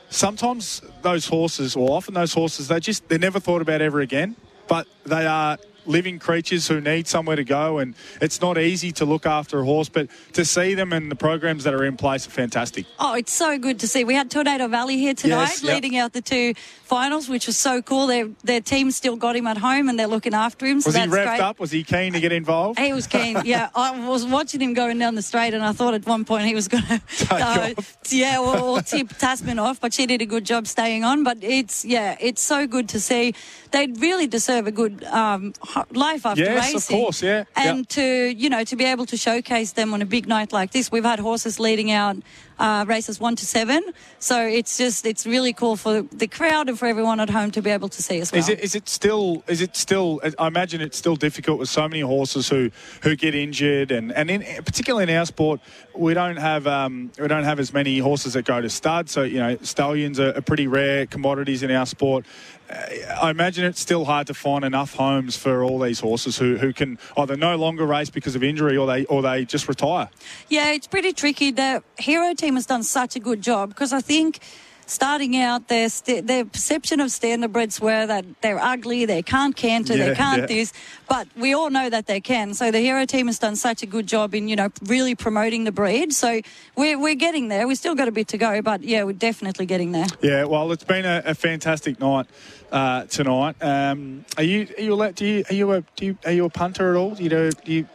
sometimes 0.09 0.81
those 1.01 1.27
horses, 1.27 1.75
or 1.75 1.95
often 1.95 2.13
those 2.13 2.33
horses, 2.33 2.67
they 2.67 2.79
just 2.79 3.07
they're 3.09 3.19
never 3.19 3.39
thought 3.39 3.61
about 3.61 3.81
ever 3.81 4.01
again, 4.01 4.35
but 4.67 4.87
they 5.05 5.25
are 5.25 5.57
living 5.85 6.19
creatures 6.19 6.67
who 6.67 6.81
need 6.81 7.07
somewhere 7.07 7.35
to 7.35 7.43
go, 7.43 7.79
and 7.79 7.95
it's 8.21 8.41
not 8.41 8.57
easy 8.57 8.91
to 8.93 9.05
look 9.05 9.25
after 9.25 9.59
a 9.59 9.65
horse, 9.65 9.89
but 9.89 10.07
to 10.33 10.45
see 10.45 10.73
them 10.73 10.93
and 10.93 11.09
the 11.11 11.15
programs 11.15 11.63
that 11.63 11.73
are 11.73 11.83
in 11.83 11.97
place 11.97 12.27
are 12.27 12.31
fantastic. 12.31 12.85
Oh, 12.99 13.13
it's 13.15 13.33
so 13.33 13.57
good 13.57 13.79
to 13.79 13.87
see. 13.87 14.03
We 14.03 14.13
had 14.13 14.29
Tornado 14.29 14.67
Valley 14.67 14.97
here 14.97 15.13
tonight, 15.13 15.49
yes, 15.49 15.63
yep. 15.63 15.75
leading 15.75 15.97
out 15.97 16.13
the 16.13 16.21
two 16.21 16.53
finals, 16.83 17.27
which 17.27 17.47
was 17.47 17.57
so 17.57 17.81
cool. 17.81 18.07
Their 18.07 18.29
their 18.43 18.61
team 18.61 18.91
still 18.91 19.15
got 19.15 19.35
him 19.35 19.47
at 19.47 19.57
home, 19.57 19.89
and 19.89 19.97
they're 19.97 20.07
looking 20.07 20.33
after 20.33 20.65
him. 20.65 20.81
So 20.81 20.89
was 20.89 20.95
he 20.95 21.01
revved 21.01 21.25
great. 21.25 21.39
up? 21.39 21.59
Was 21.59 21.71
he 21.71 21.83
keen 21.83 22.13
to 22.13 22.19
get 22.19 22.31
involved? 22.31 22.79
He 22.79 22.93
was 22.93 23.07
keen. 23.07 23.41
Yeah, 23.45 23.69
I 23.75 24.07
was 24.07 24.25
watching 24.25 24.61
him 24.61 24.73
going 24.73 24.99
down 24.99 25.15
the 25.15 25.21
straight, 25.21 25.53
and 25.53 25.63
I 25.63 25.71
thought 25.71 25.93
at 25.93 26.05
one 26.05 26.25
point 26.25 26.45
he 26.45 26.55
was 26.55 26.67
going 26.67 26.83
to, 26.87 27.01
uh, 27.31 27.73
yeah, 28.09 28.39
or, 28.39 28.59
or 28.59 28.81
tip 28.81 29.09
Tasman 29.17 29.59
off, 29.59 29.81
but 29.81 29.93
she 29.93 30.05
did 30.05 30.21
a 30.21 30.25
good 30.25 30.45
job 30.45 30.67
staying 30.67 31.03
on. 31.03 31.23
But 31.23 31.37
it's 31.41 31.83
yeah, 31.83 32.15
it's 32.19 32.41
so 32.41 32.67
good 32.67 32.89
to 32.89 32.99
see. 32.99 33.33
They 33.71 33.87
really 33.87 34.27
deserve 34.27 34.67
a 34.67 34.71
good 34.71 35.03
um, 35.05 35.53
life 35.91 36.25
after 36.25 36.41
yes, 36.43 36.55
racing. 36.55 36.73
Yes, 36.73 36.89
of 36.89 36.95
course, 36.95 37.23
yeah. 37.23 37.43
And 37.55 37.87
to 37.89 38.03
you 38.03 38.49
know 38.49 38.63
to 38.63 38.75
be 38.75 38.85
able 38.85 39.05
to 39.07 39.17
showcase 39.17 39.73
them 39.73 39.93
on 39.93 40.01
a 40.01 40.05
big 40.05 40.27
night 40.27 40.51
like 40.51 40.71
this, 40.71 40.91
we've 40.91 41.03
had 41.03 41.19
horses 41.19 41.59
leading 41.59 41.91
out 41.91 42.17
uh, 42.59 42.85
races 42.87 43.19
one 43.19 43.35
to 43.35 43.45
seven. 43.45 43.83
So 44.19 44.45
it's 44.45 44.77
just 44.77 45.05
it's 45.05 45.25
really 45.25 45.53
cool 45.53 45.75
for 45.75 46.01
the 46.01 46.27
crowd 46.27 46.69
and 46.69 46.77
for 46.77 46.87
everyone 46.87 47.19
at 47.19 47.29
home 47.29 47.51
to 47.51 47.61
be 47.61 47.69
able 47.69 47.89
to 47.89 48.01
see 48.01 48.19
as 48.19 48.31
well. 48.31 48.39
Is 48.39 48.49
it 48.49 48.59
is 48.59 48.75
it 48.75 48.87
still 48.87 49.43
is 49.47 49.61
it 49.61 49.75
still? 49.75 50.21
I 50.39 50.47
imagine 50.47 50.81
it's 50.81 50.97
still 50.97 51.15
difficult 51.15 51.59
with 51.59 51.69
so 51.69 51.87
many 51.87 52.01
horses 52.01 52.49
who 52.49 52.71
who 53.01 53.15
get 53.15 53.35
injured 53.35 53.91
and 53.91 54.11
and 54.11 54.29
in, 54.29 54.41
particularly 54.63 55.11
in 55.11 55.17
our 55.17 55.25
sport, 55.25 55.59
we 55.95 56.13
don't 56.13 56.37
have 56.37 56.67
um, 56.67 57.11
we 57.19 57.27
don't 57.27 57.43
have 57.43 57.59
as 57.59 57.73
many 57.73 57.99
horses 57.99 58.33
that 58.33 58.45
go 58.45 58.61
to 58.61 58.69
stud. 58.69 59.09
So 59.09 59.23
you 59.23 59.39
know, 59.39 59.57
stallions 59.61 60.19
are, 60.19 60.35
are 60.37 60.41
pretty 60.41 60.67
rare 60.67 61.05
commodities 61.05 61.63
in 61.63 61.71
our 61.71 61.85
sport. 61.85 62.25
I 62.73 63.29
imagine 63.29 63.65
it's 63.65 63.79
still 63.79 64.05
hard 64.05 64.27
to 64.27 64.33
find 64.33 64.65
enough 64.65 64.95
homes 64.95 65.37
for 65.37 65.63
all 65.63 65.79
these 65.79 65.99
horses 65.99 66.37
who, 66.37 66.57
who 66.57 66.73
can 66.73 66.97
either 67.17 67.35
no 67.35 67.55
longer 67.55 67.85
race 67.85 68.09
because 68.09 68.35
of 68.35 68.43
injury 68.43 68.75
or 68.77 68.87
they 68.87 69.05
or 69.05 69.21
they 69.21 69.45
just 69.45 69.67
retire. 69.67 70.09
Yeah, 70.49 70.71
it's 70.71 70.87
pretty 70.87 71.13
tricky. 71.13 71.51
The 71.51 71.83
hero 71.97 72.33
team 72.33 72.55
has 72.55 72.65
done 72.65 72.83
such 72.83 73.15
a 73.15 73.19
good 73.19 73.41
job 73.41 73.69
because 73.69 73.93
I 73.93 74.01
think 74.01 74.39
starting 74.85 75.37
out, 75.37 75.67
their 75.67 75.89
st- 75.89 76.27
their 76.27 76.45
perception 76.45 76.99
of 76.99 77.09
standardbreds 77.09 77.79
were 77.79 78.05
that 78.05 78.25
they're 78.41 78.59
ugly, 78.59 79.05
they 79.05 79.21
can't 79.21 79.55
canter, 79.55 79.95
yeah, 79.95 80.09
they 80.09 80.15
can't 80.15 80.41
yeah. 80.41 80.45
this. 80.47 80.73
But 81.07 81.27
we 81.35 81.53
all 81.53 81.69
know 81.69 81.89
that 81.89 82.07
they 82.07 82.21
can. 82.21 82.53
So 82.53 82.71
the 82.71 82.79
hero 82.79 83.05
team 83.05 83.27
has 83.27 83.39
done 83.39 83.55
such 83.55 83.83
a 83.83 83.85
good 83.85 84.07
job 84.07 84.33
in 84.33 84.47
you 84.47 84.55
know 84.55 84.69
really 84.83 85.15
promoting 85.15 85.63
the 85.63 85.71
breed. 85.71 86.13
So 86.13 86.41
we're 86.75 86.99
we're 86.99 87.15
getting 87.15 87.47
there. 87.47 87.67
We 87.67 87.75
still 87.75 87.95
got 87.95 88.07
a 88.07 88.11
bit 88.11 88.27
to 88.29 88.37
go, 88.37 88.61
but 88.61 88.83
yeah, 88.83 89.03
we're 89.03 89.13
definitely 89.13 89.65
getting 89.65 89.91
there. 89.91 90.07
Yeah, 90.21 90.45
well, 90.45 90.71
it's 90.71 90.83
been 90.83 91.05
a, 91.05 91.21
a 91.25 91.33
fantastic 91.33 91.99
night 91.99 92.27
uh, 92.71 93.05
tonight. 93.05 93.55
Um, 93.61 94.25
are 94.37 94.43
you 94.43 94.67
are 94.77 94.81
you 94.81 95.11
do 95.13 95.25
you 95.25 95.43
are 95.49 95.53
you 95.53 95.71
a 95.71 95.81
do 95.95 96.05
you, 96.05 96.17
are 96.25 96.31
you 96.31 96.45
a 96.45 96.49
punter 96.49 96.91
at 96.91 96.97
all? 96.97 97.15
Do 97.15 97.23
you 97.23 97.29
do, 97.29 97.51
do 97.51 97.71
you? 97.71 97.87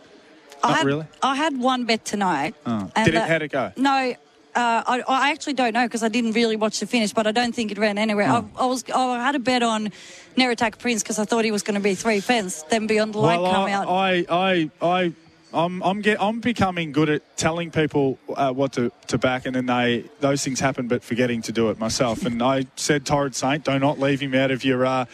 I 0.63 0.73
had, 0.79 0.87
really. 0.87 1.07
I 1.23 1.37
had 1.37 1.59
one 1.59 1.85
bet 1.85 2.05
tonight. 2.05 2.55
Oh. 2.67 2.91
Did 3.05 3.15
it? 3.15 3.23
how'd 3.23 3.43
it 3.43 3.53
go? 3.53 3.73
No, 3.77 4.15
Uh, 4.59 4.83
I, 4.85 5.03
I 5.07 5.31
actually 5.31 5.53
don't 5.53 5.73
know 5.73 5.87
because 5.87 6.03
I 6.03 6.09
didn't 6.09 6.33
really 6.33 6.57
watch 6.57 6.81
the 6.81 6.87
finish, 6.87 7.13
but 7.13 7.29
I 7.29 7.31
don't 7.31 7.55
think 7.55 7.71
it 7.71 7.79
ran 7.79 7.97
anywhere. 7.97 8.27
I, 8.29 8.43
I 8.57 8.67
was 8.67 8.83
I 8.93 9.23
had 9.23 9.37
a 9.37 9.39
bet 9.39 9.63
on 9.63 9.93
Neratak 10.37 10.81
Prince 10.81 11.05
because 11.05 11.21
I 11.21 11.25
thought 11.25 11.45
he 11.45 11.53
was 11.53 11.63
going 11.63 11.77
to 11.77 11.81
be 11.81 11.95
three 11.95 12.19
fence. 12.19 12.65
Then 12.65 12.89
Beyond 12.89 13.15
the 13.15 13.19
Light 13.21 13.41
well, 13.41 13.53
come 13.53 13.67
I, 13.67 13.73
out. 13.73 13.89
I, 13.89 14.27
I, 14.29 14.71
I, 14.83 15.13
I'm, 15.55 15.81
I'm, 15.85 16.01
get, 16.01 16.21
I'm 16.21 16.41
becoming 16.41 16.91
good 16.91 17.09
at 17.09 17.37
telling 17.37 17.71
people 17.71 18.19
uh, 18.35 18.53
what 18.53 18.73
to, 18.73 18.91
to 19.07 19.17
back, 19.17 19.47
and 19.47 19.55
then 19.55 19.67
they 19.67 20.11
those 20.19 20.43
things 20.43 20.59
happen, 20.59 20.89
but 20.89 21.05
forgetting 21.05 21.41
to 21.43 21.53
do 21.53 21.71
it 21.71 21.79
myself. 21.79 22.27
and 22.27 22.43
I 22.43 22.67
said, 22.75 23.07
Torrid 23.07 23.37
Saint, 23.37 23.65
do 23.65 23.79
not 23.79 24.01
leave 24.01 24.19
him 24.19 24.35
out 24.35 24.51
of 24.51 24.65
your. 24.65 24.85
Uh, 24.85 25.05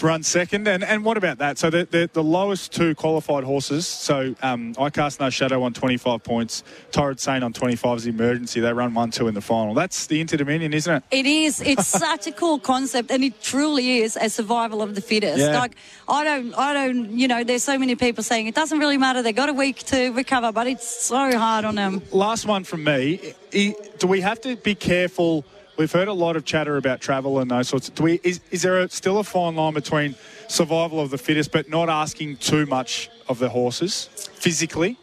run 0.00 0.22
second. 0.22 0.66
And 0.68 0.84
and 0.84 1.04
what 1.04 1.16
about 1.16 1.38
that? 1.38 1.58
So 1.58 1.70
the, 1.70 1.86
the, 1.90 2.10
the 2.12 2.22
lowest 2.22 2.72
two 2.72 2.94
qualified 2.94 3.44
horses. 3.44 3.86
So 3.86 4.34
um, 4.42 4.74
I 4.78 4.90
cast 4.90 5.20
no 5.20 5.30
shadow 5.30 5.62
on 5.62 5.72
25 5.72 6.22
points. 6.22 6.62
Torrid 6.90 7.20
Saint 7.20 7.44
on 7.44 7.52
25 7.52 7.98
is 7.98 8.06
emergency. 8.06 8.60
They 8.60 8.72
run 8.72 8.94
one 8.94 9.10
two 9.10 9.28
in 9.28 9.34
the 9.34 9.40
final. 9.40 9.74
That's 9.74 10.06
the 10.06 10.20
Inter 10.20 10.36
Dominion, 10.36 10.74
isn't 10.74 10.94
it? 10.94 11.04
It 11.10 11.26
is. 11.26 11.60
It's 11.60 11.86
such 12.02 12.26
a 12.26 12.32
cool 12.32 12.58
concept, 12.58 13.10
and 13.10 13.22
it 13.24 13.42
truly 13.42 13.98
is 14.00 14.16
a 14.16 14.28
survival 14.28 14.82
of 14.82 14.94
the 14.94 15.00
fittest. 15.00 15.38
Yeah. 15.38 15.58
Like 15.58 15.76
I 16.08 16.24
don't, 16.24 16.54
I 16.54 16.72
don't. 16.72 17.10
You 17.10 17.28
know, 17.28 17.44
there's 17.44 17.64
so 17.64 17.78
many 17.78 17.96
people 17.96 18.22
saying 18.22 18.46
it 18.46 18.54
doesn't 18.54 18.78
really 18.78 18.98
matter. 18.98 19.22
They've 19.22 19.34
got 19.34 19.48
a 19.48 19.54
week 19.54 19.78
to 19.84 20.10
recover, 20.10 20.52
but 20.52 20.66
it's 20.66 20.88
so 20.88 21.38
hard 21.38 21.64
on 21.64 21.74
them. 21.74 22.02
Last 22.12 22.46
one 22.46 22.64
from 22.64 22.84
me. 22.84 23.34
Do 23.50 24.06
we 24.06 24.20
have 24.20 24.40
to 24.42 24.56
be 24.56 24.74
careful? 24.74 25.44
We've 25.76 25.90
heard 25.90 26.08
a 26.08 26.12
lot 26.12 26.36
of 26.36 26.44
chatter 26.44 26.76
about 26.76 27.00
travel 27.00 27.38
and 27.38 27.50
those 27.50 27.68
sorts. 27.68 27.88
Do 27.88 28.02
we? 28.02 28.20
Is, 28.22 28.40
is 28.50 28.62
there 28.62 28.80
a, 28.80 28.88
still 28.88 29.18
a 29.18 29.24
fine 29.24 29.56
line 29.56 29.74
between 29.74 30.14
survival 30.48 31.00
of 31.00 31.10
the 31.10 31.18
fittest, 31.18 31.50
but 31.50 31.68
not 31.70 31.88
asking 31.88 32.36
too 32.36 32.66
much 32.66 33.10
of 33.28 33.38
the 33.38 33.48
horses 33.48 34.08
physically? 34.34 34.98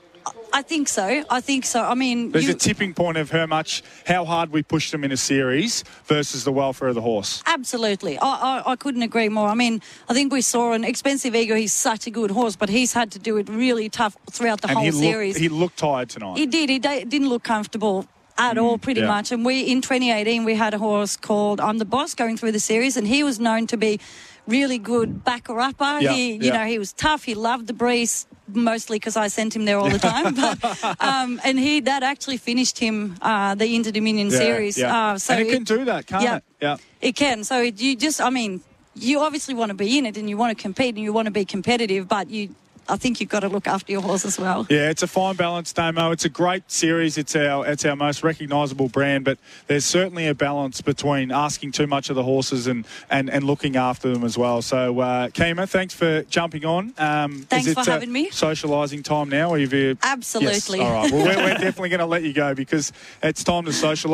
I 0.51 0.61
think 0.63 0.87
so. 0.87 1.23
I 1.29 1.41
think 1.41 1.65
so. 1.65 1.83
I 1.83 1.93
mean, 1.93 2.31
There's 2.31 2.47
you, 2.47 2.53
a 2.53 2.57
tipping 2.57 2.93
point 2.93 3.17
of 3.17 3.29
how 3.29 3.45
much, 3.45 3.83
how 4.05 4.25
hard 4.25 4.51
we 4.51 4.63
push 4.63 4.91
them 4.91 5.03
in 5.03 5.11
a 5.11 5.17
series 5.17 5.83
versus 6.05 6.43
the 6.43 6.51
welfare 6.51 6.87
of 6.87 6.95
the 6.95 7.01
horse. 7.01 7.43
Absolutely. 7.45 8.17
I, 8.17 8.27
I, 8.27 8.71
I 8.71 8.75
couldn't 8.75 9.03
agree 9.03 9.29
more. 9.29 9.47
I 9.47 9.53
mean, 9.53 9.81
I 10.07 10.13
think 10.13 10.33
we 10.33 10.41
saw 10.41 10.73
an 10.73 10.83
expensive 10.83 11.35
ego. 11.35 11.55
He's 11.55 11.73
such 11.73 12.07
a 12.07 12.11
good 12.11 12.31
horse, 12.31 12.55
but 12.55 12.69
he's 12.69 12.93
had 12.93 13.11
to 13.11 13.19
do 13.19 13.37
it 13.37 13.47
really 13.47 13.89
tough 13.89 14.17
throughout 14.31 14.61
the 14.61 14.69
and 14.69 14.77
whole 14.77 14.85
he 14.85 14.91
series. 14.91 15.35
looked, 15.35 15.41
he 15.41 15.49
looked 15.49 15.77
tired 15.77 16.09
tonight. 16.09 16.37
He 16.37 16.47
did. 16.47 16.69
He 16.69 16.79
da- 16.79 17.03
didn't 17.03 17.29
look 17.29 17.43
comfortable 17.43 18.07
at 18.39 18.57
all, 18.57 18.77
pretty 18.77 19.01
Mm, 19.01 19.03
yeah. 19.03 19.07
much. 19.15 19.31
And 19.31 19.45
we, 19.45 19.61
in 19.61 19.81
2018, 19.81 20.43
we 20.45 20.55
had 20.55 20.73
a 20.73 20.77
horse 20.77 21.17
called 21.17 21.59
I'm 21.59 21.77
the 21.77 21.85
Boss 21.85 22.13
going 22.15 22.37
through 22.37 22.53
the 22.53 22.59
series, 22.59 22.97
and 22.97 23.05
he 23.07 23.23
was 23.23 23.39
known 23.39 23.67
to 23.67 23.77
be 23.77 23.99
really 24.47 24.79
good 24.79 25.23
backer 25.23 25.59
upper. 25.59 25.99
Yeah, 26.01 26.13
he, 26.13 26.33
you 26.33 26.39
yeah. 26.41 26.57
know, 26.57 26.65
he 26.65 26.79
was 26.79 26.93
tough. 26.93 27.23
He 27.25 27.35
loved 27.35 27.67
the 27.67 27.73
breeze. 27.73 28.25
Mostly 28.51 28.95
because 28.97 29.15
I 29.15 29.27
sent 29.27 29.55
him 29.55 29.65
there 29.65 29.77
all 29.77 29.91
the 29.91 29.99
time, 29.99 30.33
but 30.33 30.57
um, 30.99 31.39
and 31.43 31.59
he 31.59 31.81
that 31.81 32.01
actually 32.01 32.37
finished 32.37 32.79
him 32.79 33.15
uh, 33.21 33.53
the 33.53 33.75
Inter 33.75 33.91
Dominion 33.91 34.31
Yeah, 34.31 34.37
series. 34.39 34.75
yeah. 34.75 35.11
Uh, 35.11 35.17
so 35.19 35.35
and 35.35 35.47
it, 35.47 35.51
can 35.53 35.63
do 35.65 35.85
that, 35.85 36.07
can't 36.07 36.23
yeah. 36.23 36.35
it? 36.37 36.43
Yeah. 36.59 36.77
It 36.99 37.15
can. 37.15 37.43
So 37.43 37.61
it, 37.61 37.79
you 37.79 37.95
just, 37.95 38.19
I 38.19 38.31
mean, 38.31 38.61
you 38.95 39.19
obviously 39.19 39.53
want 39.53 39.69
to 39.69 39.75
be 39.75 39.99
in 39.99 40.07
it 40.07 40.17
and 40.17 40.27
you 40.27 40.35
want 40.35 40.57
to 40.57 40.59
compete 40.59 40.95
and 40.95 41.03
you 41.03 41.13
want 41.13 41.27
to 41.27 41.31
be 41.31 41.45
competitive, 41.45 42.07
but 42.07 42.31
you, 42.31 42.55
I 42.89 42.97
think 42.97 43.19
you've 43.19 43.29
got 43.29 43.41
to 43.41 43.49
look 43.49 43.67
after 43.67 43.91
your 43.91 44.01
horse 44.01 44.25
as 44.25 44.39
well. 44.39 44.65
Yeah, 44.69 44.89
it's 44.89 45.03
a 45.03 45.07
fine 45.07 45.35
balance, 45.35 45.71
Damo. 45.71 46.11
It's 46.11 46.25
a 46.25 46.29
great 46.29 46.69
series. 46.71 47.17
It's 47.17 47.35
our 47.35 47.65
it's 47.65 47.85
our 47.85 47.95
most 47.95 48.23
recognisable 48.23 48.89
brand, 48.89 49.25
but 49.25 49.37
there's 49.67 49.85
certainly 49.85 50.27
a 50.27 50.35
balance 50.35 50.81
between 50.81 51.31
asking 51.31 51.71
too 51.71 51.87
much 51.87 52.09
of 52.09 52.15
the 52.15 52.23
horses 52.23 52.67
and, 52.67 52.85
and, 53.09 53.29
and 53.29 53.43
looking 53.43 53.75
after 53.75 54.11
them 54.11 54.23
as 54.23 54.37
well. 54.37 54.61
So, 54.61 54.99
uh, 54.99 55.27
Kima, 55.29 55.69
thanks 55.69 55.93
for 55.93 56.23
jumping 56.23 56.65
on. 56.65 56.93
Um, 56.97 57.43
Thanks 57.49 57.67
is 57.67 57.71
it, 57.71 57.75
for 57.75 57.81
uh, 57.81 57.93
having 57.93 58.11
me. 58.11 58.29
Socialising 58.29 59.03
time 59.03 59.29
now, 59.29 59.53
have 59.53 59.73
you? 59.73 59.97
Absolutely. 60.01 60.79
Yes. 60.79 60.87
All 60.87 60.93
right. 60.93 61.11
Well, 61.11 61.25
we're, 61.25 61.43
we're 61.43 61.53
definitely 61.53 61.89
going 61.89 61.99
to 61.99 62.05
let 62.05 62.23
you 62.23 62.33
go 62.33 62.55
because 62.55 62.91
it's 63.21 63.43
time 63.43 63.65
to 63.65 63.71
socialise. 63.71 64.09